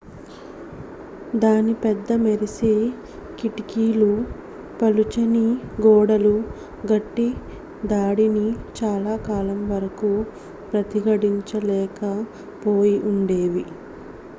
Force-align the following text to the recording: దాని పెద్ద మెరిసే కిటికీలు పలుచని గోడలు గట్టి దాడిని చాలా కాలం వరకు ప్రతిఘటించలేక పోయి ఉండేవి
దాని 1.41 1.73
పెద్ద 1.83 2.13
మెరిసే 2.21 2.71
కిటికీలు 3.39 4.09
పలుచని 4.79 5.45
గోడలు 5.83 6.33
గట్టి 6.85 7.27
దాడిని 7.87 8.47
చాలా 8.79 9.15
కాలం 9.29 9.61
వరకు 9.69 10.11
ప్రతిఘటించలేక 10.71 12.01
పోయి 12.63 12.99
ఉండేవి 13.11 13.65